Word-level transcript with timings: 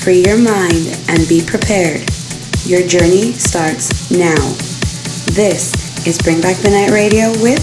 free 0.00 0.22
your 0.24 0.38
mind, 0.38 0.98
and 1.08 1.28
be 1.28 1.44
prepared. 1.44 2.00
Your 2.64 2.86
journey 2.86 3.32
starts 3.32 4.10
now. 4.10 4.34
This 5.34 6.06
is 6.06 6.16
Bring 6.16 6.40
Back 6.40 6.56
the 6.56 6.70
Night 6.70 6.90
Radio 6.90 7.28
with 7.42 7.60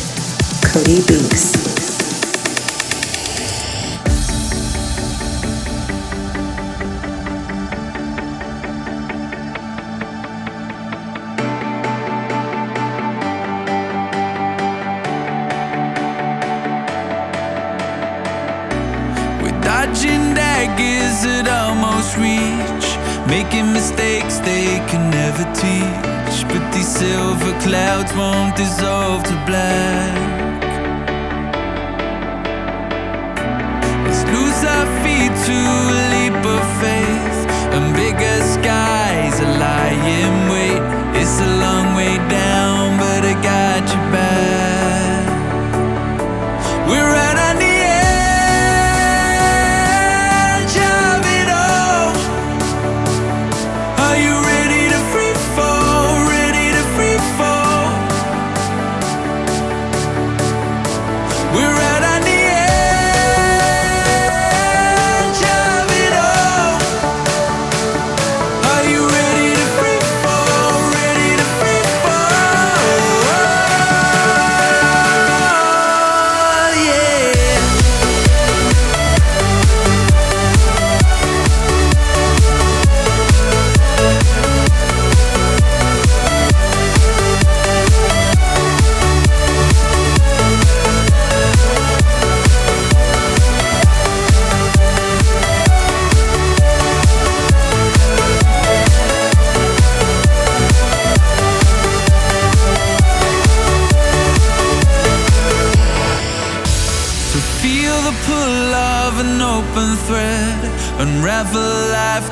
Cody 0.72 1.02
Binks. 1.08 1.67
Won't 28.16 28.56
dissolve 28.56 29.37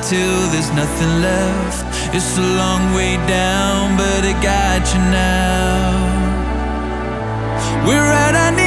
till 0.08 0.40
there's 0.52 0.70
nothing 0.70 1.20
left. 1.20 1.84
It's 2.14 2.38
a 2.38 2.46
long 2.60 2.94
way 2.94 3.16
down, 3.26 3.96
but 3.96 4.22
I 4.22 4.34
got 4.40 4.82
you 4.92 5.00
now. 5.10 6.06
We're 7.86 8.06
right 8.14 8.36
on 8.46 8.54
the 8.54 8.65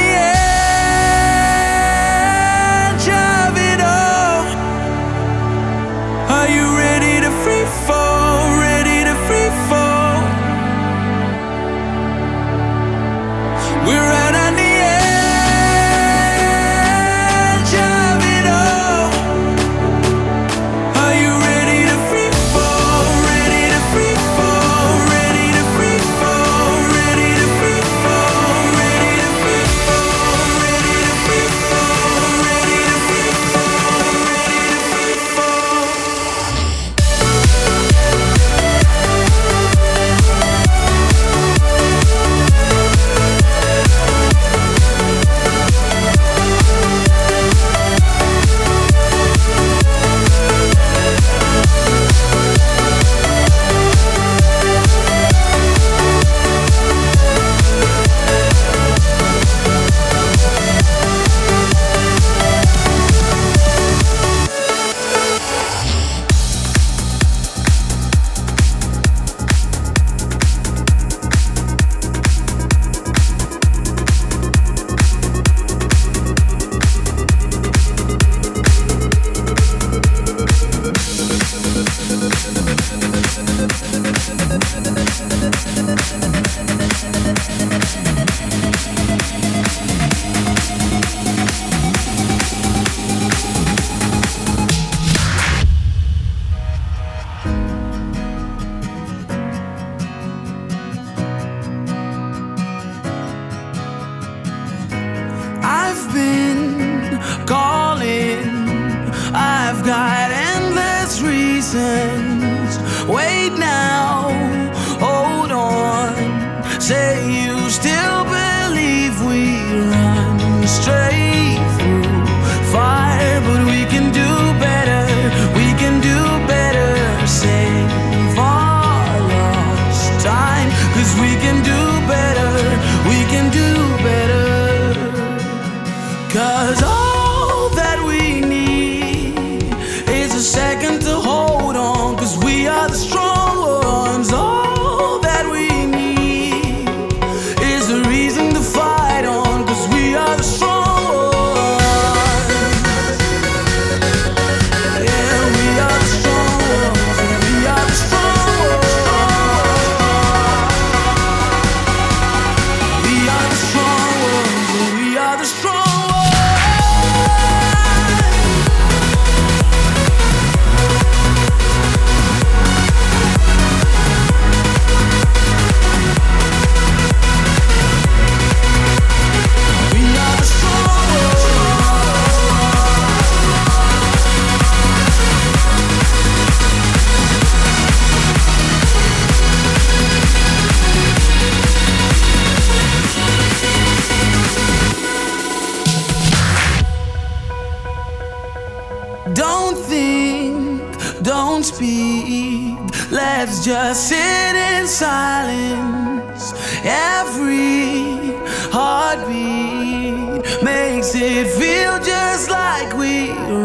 sit 204.30 204.56
in 204.70 204.86
silence. 204.86 206.44
Every 206.84 208.36
heartbeat 208.76 210.42
makes 210.62 211.10
it 211.14 211.46
feel 211.60 211.94
just 212.12 212.50
like 212.50 212.90
we 213.02 213.14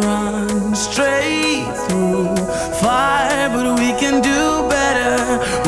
run 0.05 0.75
straight 0.75 1.71
through 1.85 2.35
fire, 2.83 3.47
but 3.55 3.67
we 3.81 3.89
can 4.01 4.15
do 4.33 4.41
better. 4.75 5.15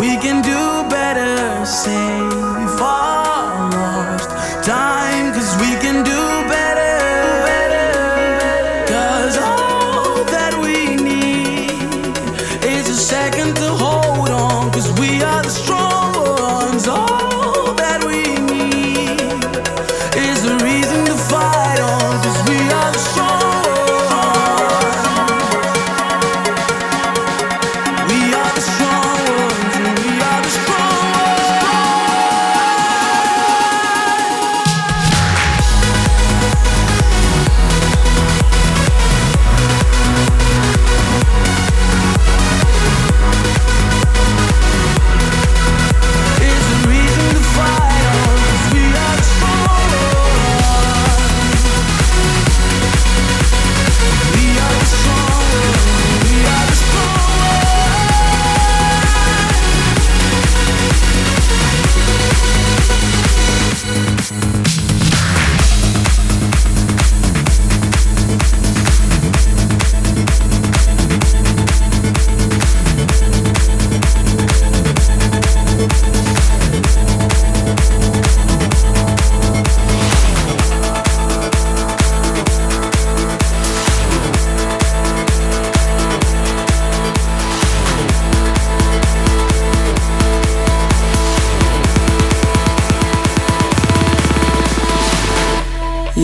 We 0.03 0.11
can 0.25 0.38
do 0.53 0.61
better. 0.97 1.65
Save 1.65 2.81
our 2.81 3.69
lost 3.71 4.29
time. 4.65 4.96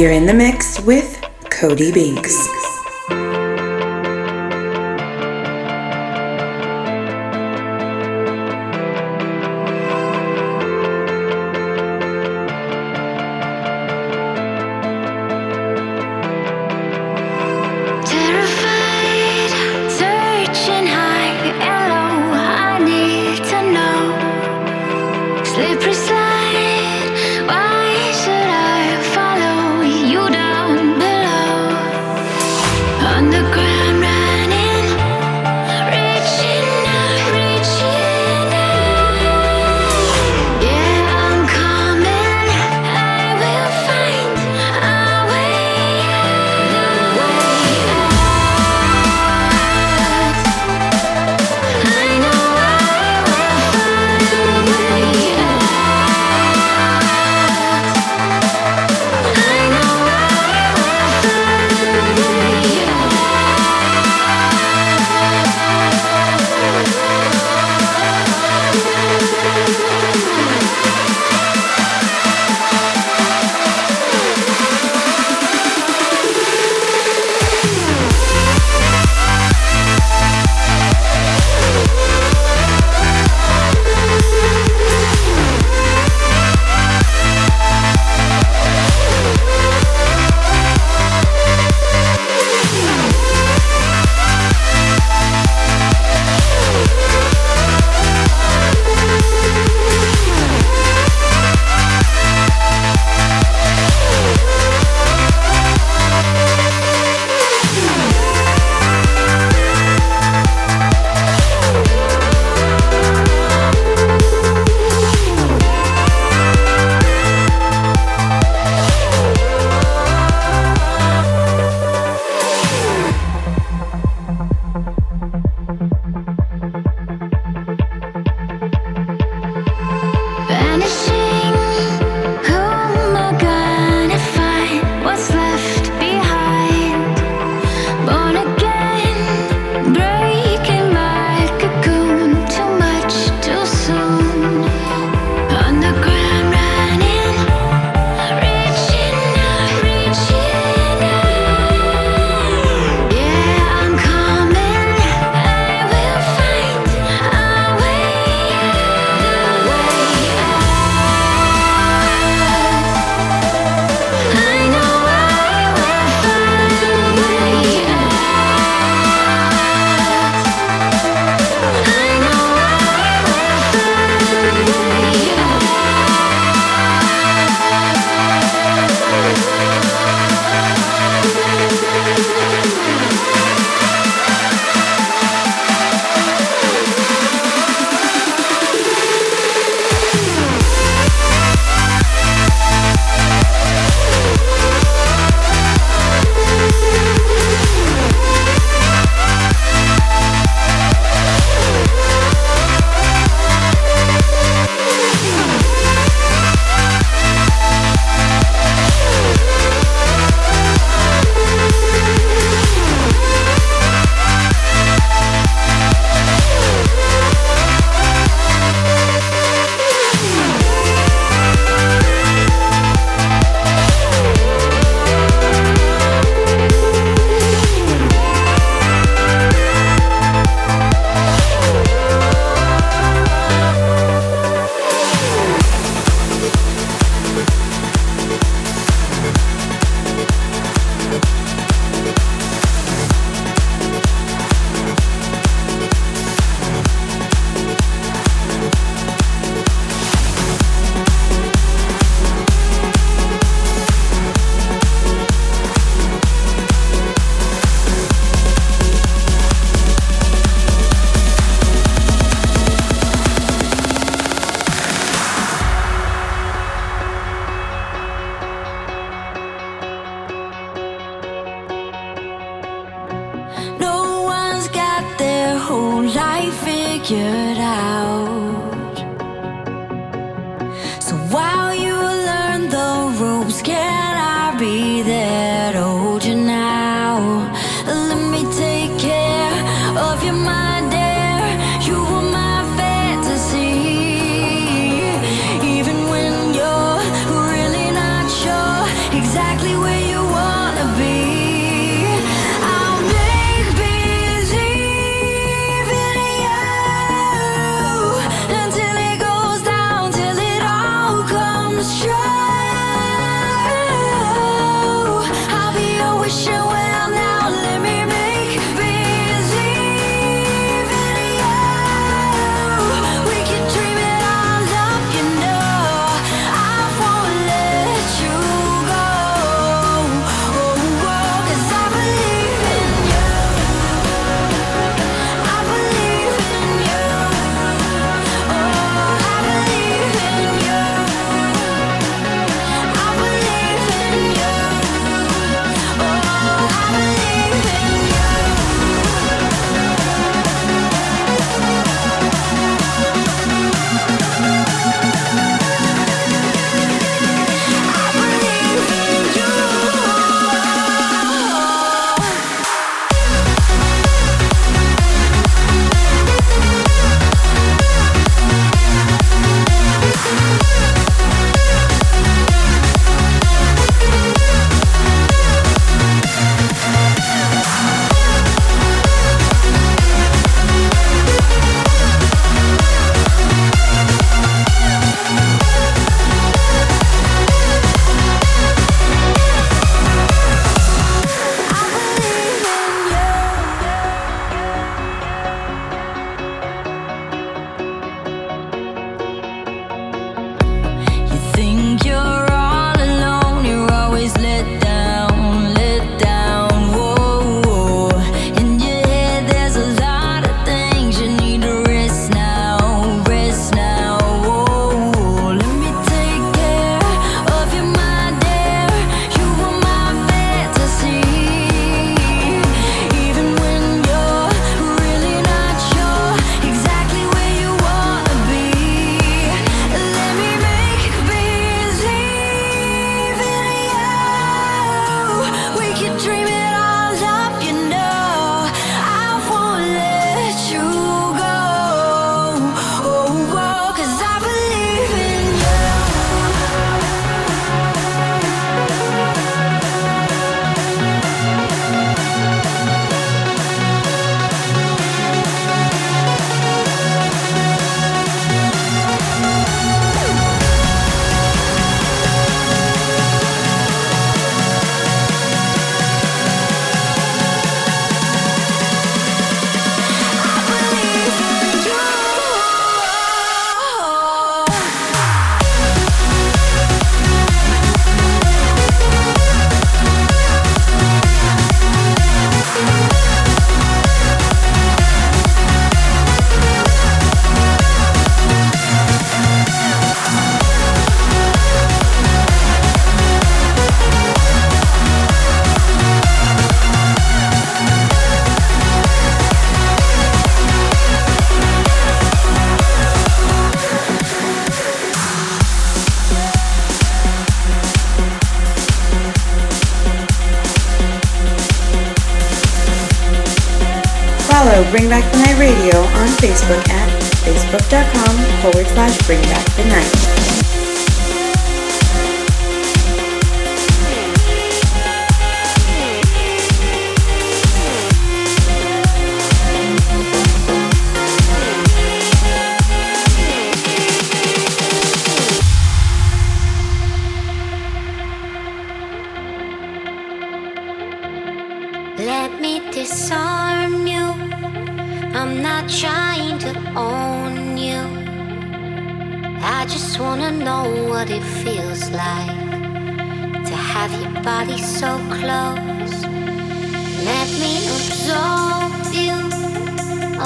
You're 0.03 0.11
in 0.11 0.25
the 0.25 0.33
mix 0.33 0.81
with 0.81 1.23
Cody 1.49 1.89
Binks. 1.93 2.62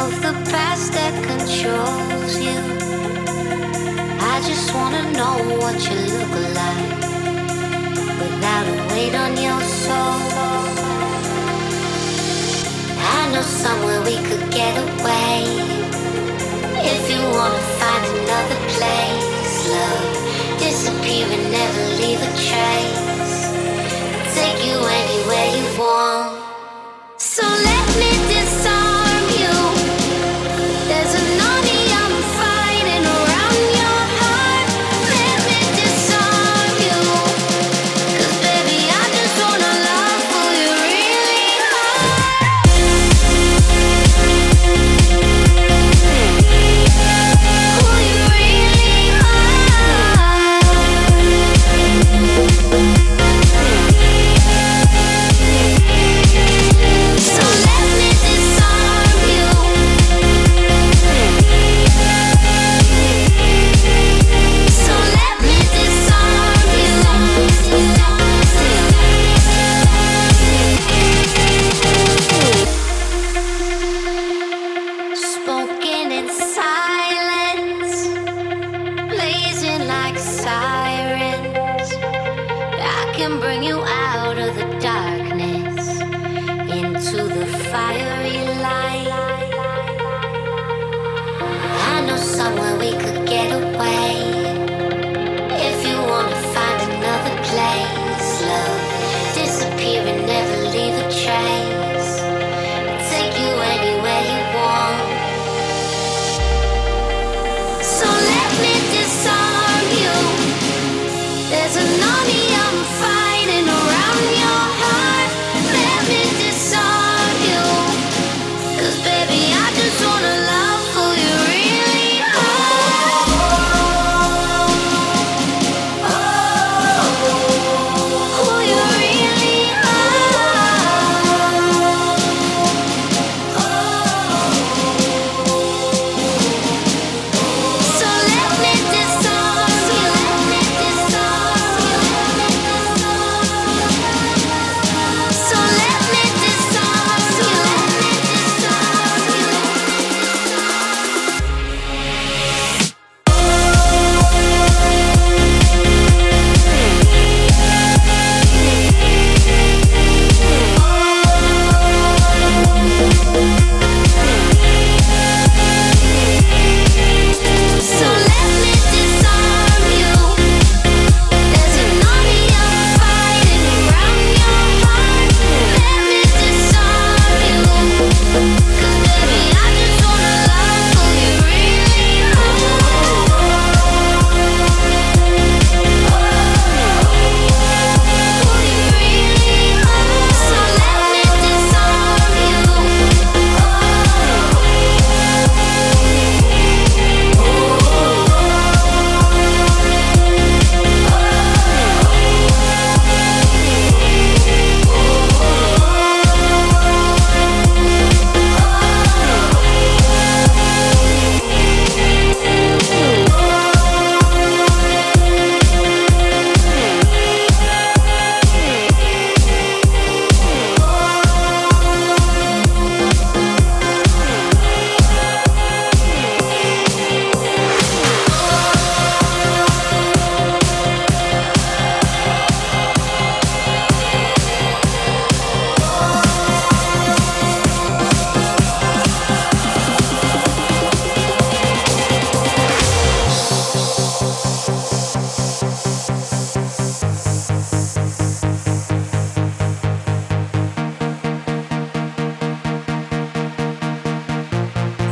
of 0.08 0.22
the 0.22 0.36
past 0.52 0.94
that 0.94 1.14
controls 1.32 2.34
you. 2.48 2.60
I 4.34 4.36
just 4.50 4.68
wanna 4.74 5.04
know 5.20 5.36
what 5.62 5.78
you 5.88 5.98
look 6.16 6.34
like 6.62 6.92
without 8.22 8.66
a 8.74 8.76
weight 8.92 9.16
on 9.24 9.32
your 9.48 9.62
soul. 9.84 10.22
I 13.16 13.20
know 13.34 13.46
somewhere 13.64 14.02
we 14.10 14.16
could 14.28 14.46
get 14.60 14.74
away. 14.86 15.36
If 16.93 17.02
you 17.12 17.22
wanna 17.38 17.63
find 17.80 18.04
another 18.15 18.60
place, 18.76 19.56
love, 19.74 20.08
disappear 20.65 21.26
and 21.36 21.46
never 21.60 21.84
leave 22.02 22.22
a 22.30 22.32
trace. 22.48 23.39
Take 24.38 24.60
you 24.67 24.78
anywhere 25.02 25.48
you 25.58 25.67
want. 25.80 26.37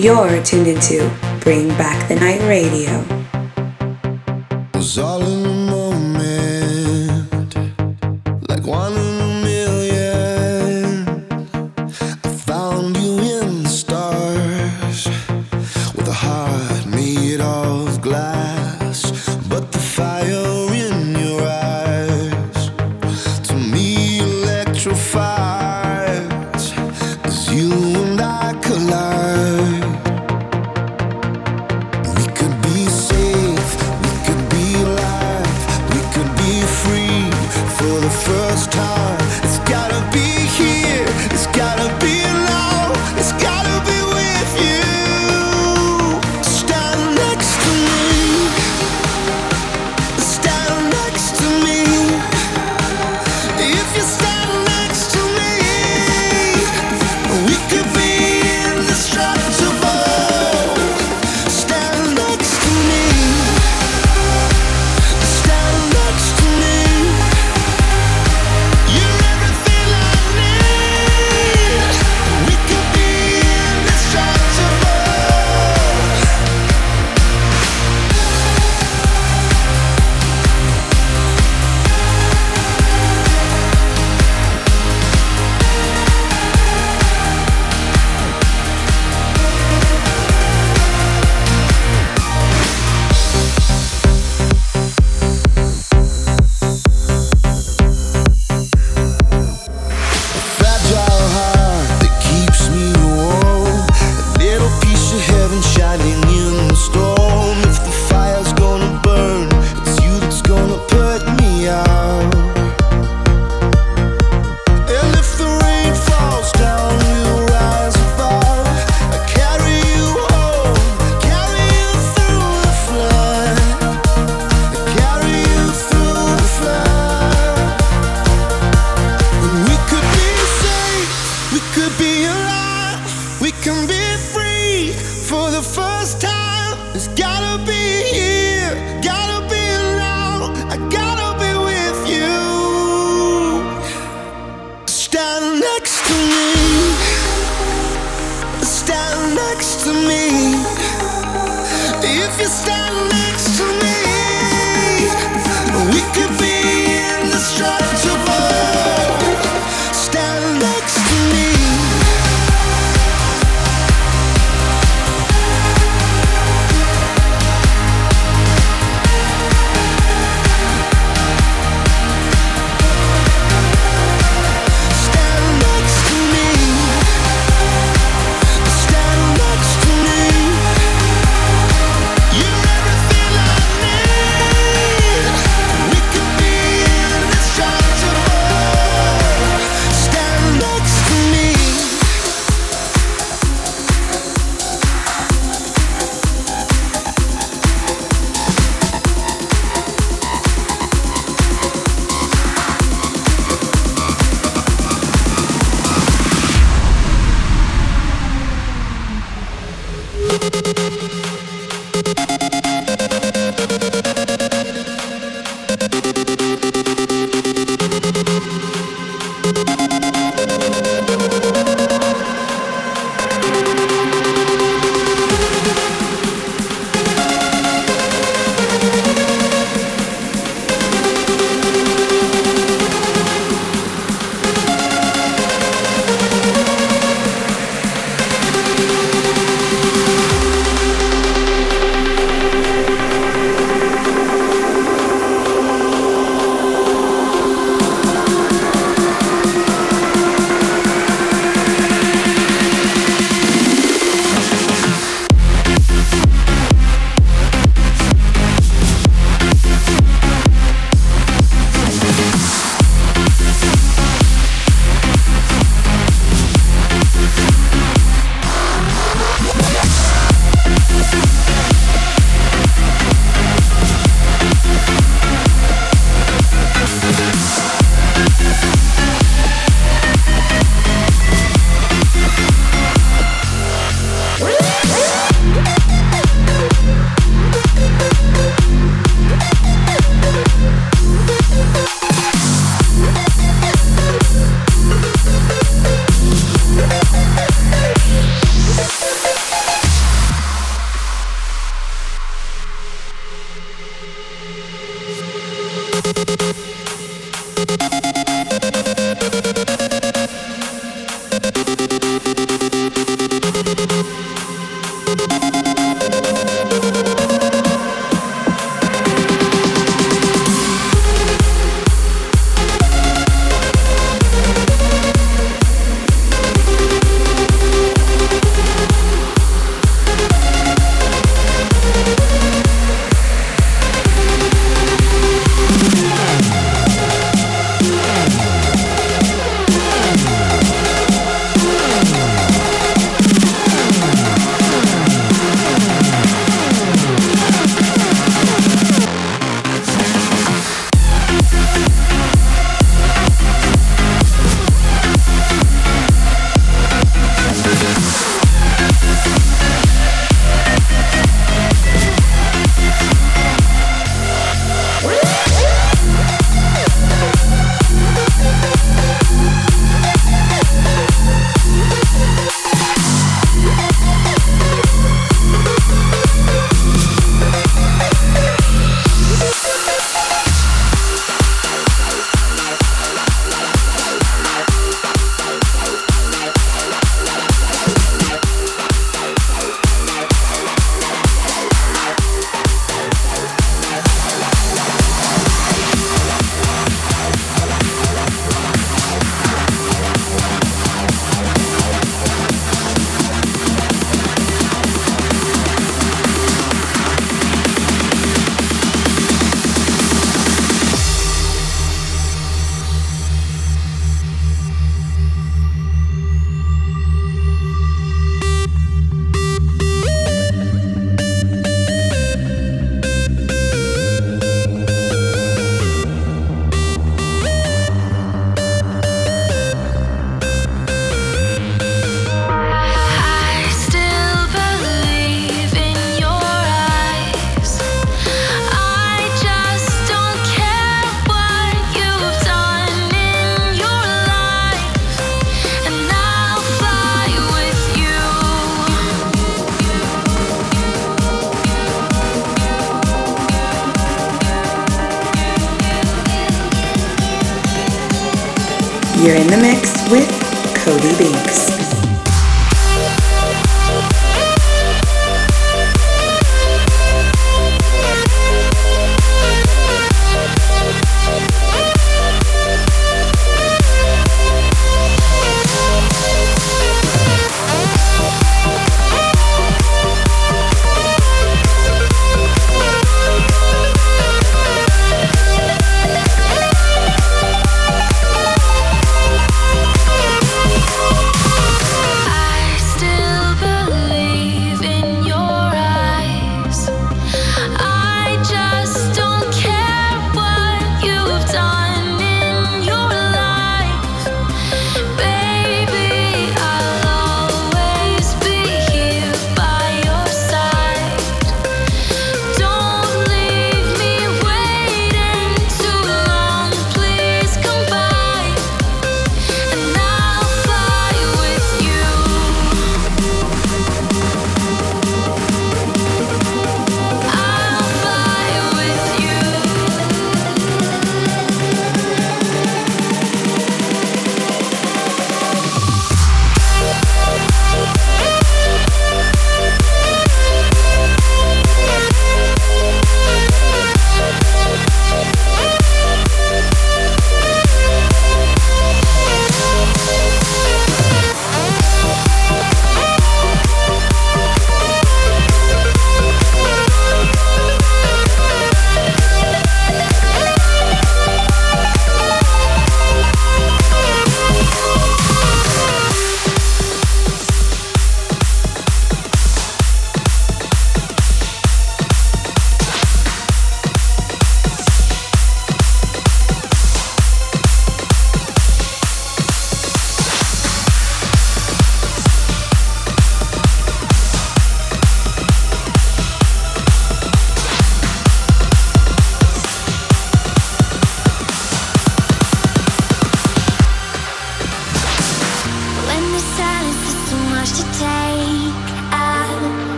You're 0.00 0.42
tuned 0.42 0.66
into 0.66 1.14
Bring 1.42 1.68
Back 1.76 2.08
the 2.08 2.14
Night 2.14 2.40
Radio. 2.48 3.19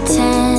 pretend. 0.00 0.57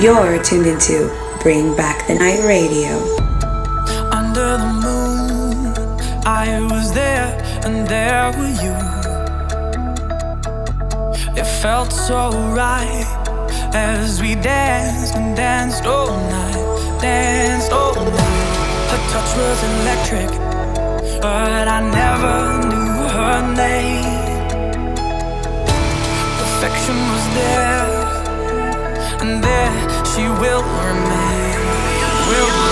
You're 0.00 0.40
tuned 0.44 0.66
into 0.66 1.10
Bring 1.42 1.74
Back 1.74 2.06
the 2.06 2.14
Night 2.14 2.44
Radio. 2.44 3.02
Under 4.12 4.56
the 4.56 4.72
moon, 4.86 5.74
I 6.24 6.60
was 6.70 6.92
there 6.92 7.34
and 7.64 7.84
there 7.88 8.30
were 8.38 8.54
you. 8.62 8.76
It 11.36 11.46
felt 11.60 11.92
so 11.92 12.30
right 12.54 13.08
as 13.74 14.20
we 14.20 14.36
danced 14.36 15.16
and 15.16 15.34
danced 15.34 15.84
all 15.84 16.16
night, 16.30 17.00
danced 17.00 17.72
all 17.72 17.96
night. 17.96 18.90
Her 18.92 19.02
touch 19.10 19.36
was 19.36 19.64
electric, 19.64 20.30
but 21.20 21.66
I 21.66 21.80
never 22.00 22.68
knew 22.68 23.08
her 23.18 23.38
name. 23.56 24.94
Perfection 26.38 26.96
was 27.10 27.34
there 27.34 27.97
and 29.20 29.42
there 29.42 30.04
she 30.04 30.22
will 30.40 30.62
remain. 30.62 31.58
Will 32.28 32.67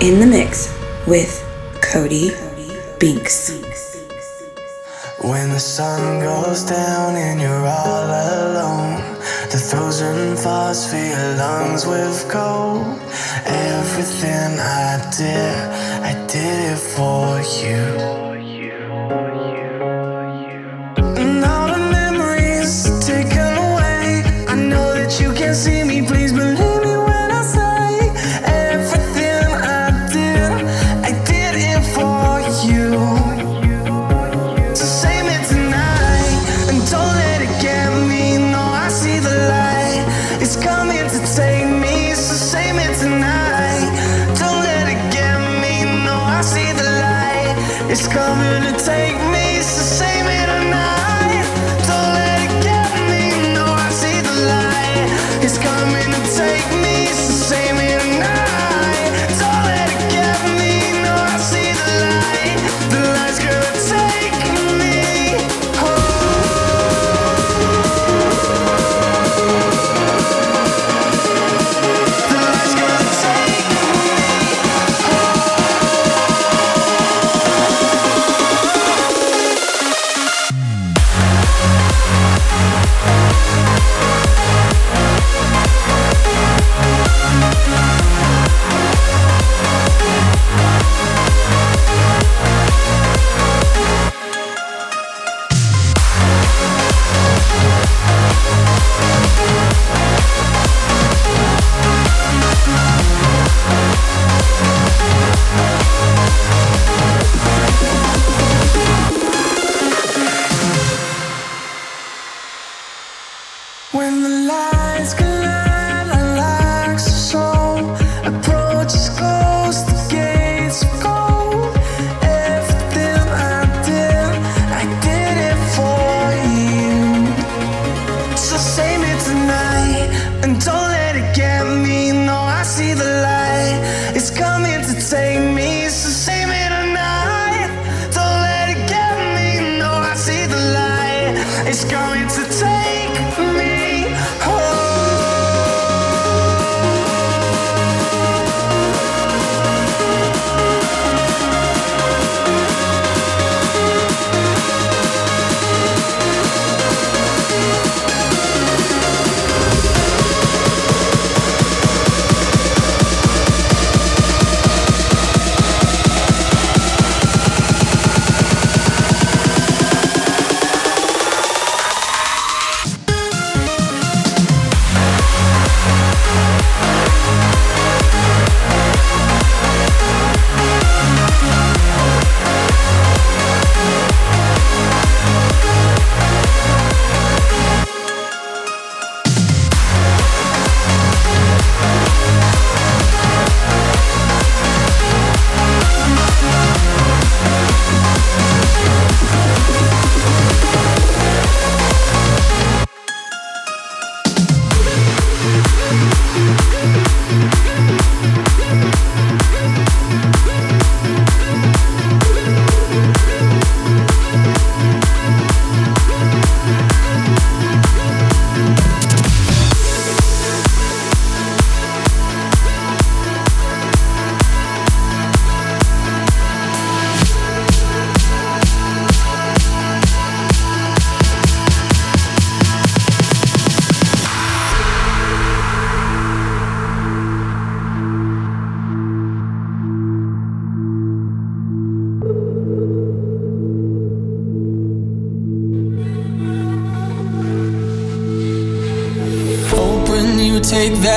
in 0.00 0.20
the 0.20 0.26
mix 0.26 0.72
with 1.08 1.42
Cody 1.82 2.30
Binks. 3.00 3.50
When 5.22 5.50
the 5.50 5.58
sun 5.58 6.20
goes 6.20 6.62
down 6.62 7.16
and 7.16 7.40
you're 7.40 7.66
all 7.66 8.04
alone, 8.04 9.02
the 9.50 9.58
frozen 9.58 10.36
thoughts 10.36 10.90
fill 10.90 11.04
your 11.04 11.36
lungs 11.36 11.84
with 11.84 12.28
cold. 12.30 13.00
Everything 13.44 14.60
I 14.60 15.10
did, 15.16 15.56
I 16.04 16.26
did 16.28 16.72
it 16.72 16.78
for 16.78 17.40
you. 17.58 18.17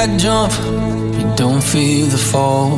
That 0.08 0.20
jump, 0.20 0.52
you 1.20 1.36
don't 1.36 1.64
feel 1.64 2.08
the 2.08 2.18
fall. 2.18 2.78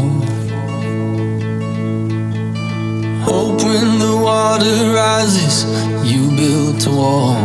Hope 3.30 3.62
when 3.64 4.00
the 4.00 4.16
water 4.22 4.76
rises, 4.94 5.64
you 6.04 6.22
build 6.36 6.86
a 6.86 6.92
wall. 6.92 7.36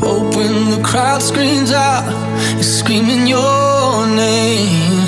Hope 0.00 0.34
when 0.36 0.70
the 0.70 0.80
crowd 0.82 1.20
screams 1.20 1.70
out, 1.70 2.06
is 2.58 2.78
screaming 2.78 3.26
your 3.26 4.06
name. 4.06 5.06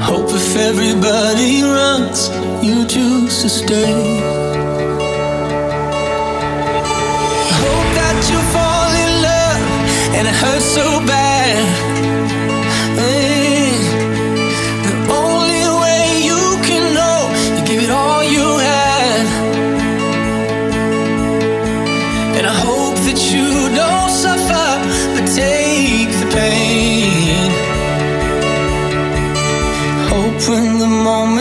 Hope 0.00 0.30
if 0.30 0.56
everybody 0.56 1.62
runs, 1.62 2.30
you 2.66 2.86
choose 2.86 3.42
to 3.42 3.48
stay. 3.50 4.43
and 10.16 10.28
it 10.28 10.34
hurts 10.34 10.64
so 10.64 10.86
bad. 11.06 11.64
Eh, 13.06 13.72
the 14.86 14.94
only 15.22 15.66
way 15.82 16.04
you 16.28 16.40
can 16.68 16.84
know, 16.98 17.18
you 17.56 17.80
it 17.86 17.90
all 17.90 18.22
you 18.36 18.46
had. 18.70 19.26
And 22.36 22.44
I 22.46 22.54
hope 22.66 22.96
that 23.06 23.20
you 23.32 23.48
don't 23.80 24.10
suffer, 24.24 24.68
but 25.14 25.26
take 25.42 26.10
the 26.22 26.28
pain. 26.38 27.50
Hope 30.12 30.38
when 30.48 30.78
the 30.78 30.90
moment 31.10 31.33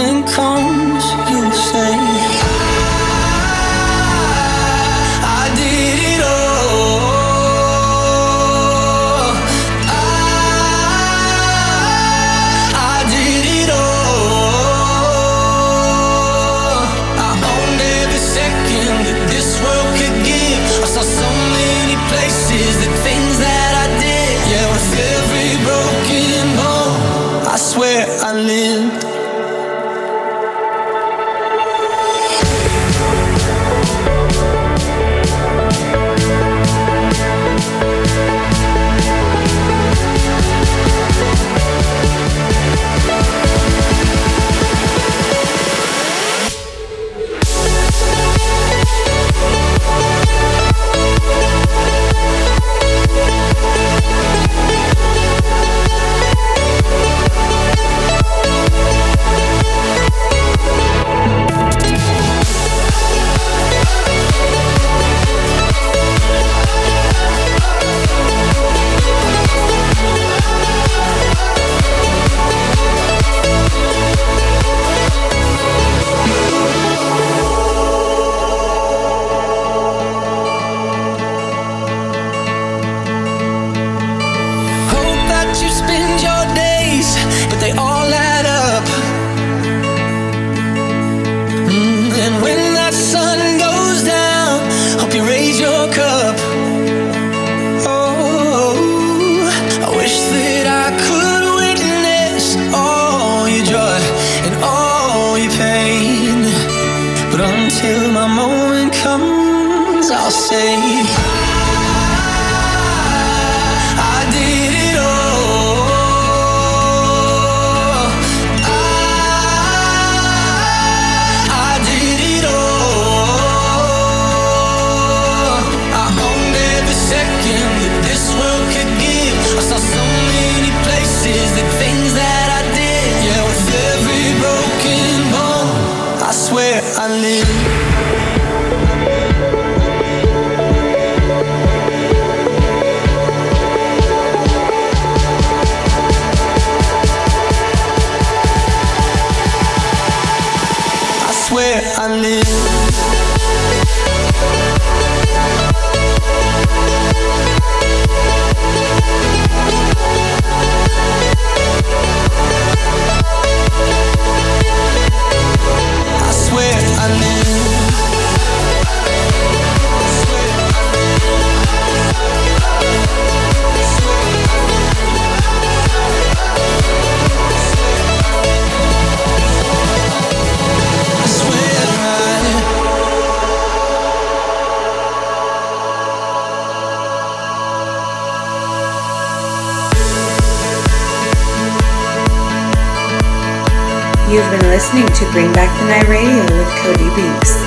listening 194.94 195.16
to 195.18 195.32
Bring 195.34 195.52
Back 195.54 195.74
the 195.82 195.88
Night 195.90 196.06
Radio 196.06 196.46
with 196.54 196.70
Cody 196.86 197.10
Binks. 197.18 197.58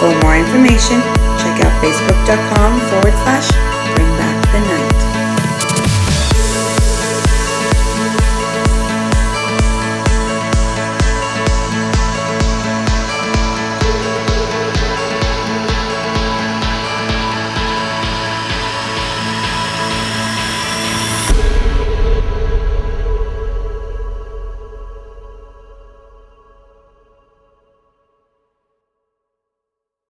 For 0.00 0.08
more 0.24 0.32
information, 0.32 0.96
check 1.36 1.60
out 1.60 1.72
facebook.com 1.84 2.80
forward 2.88 3.12
slash 3.20 3.61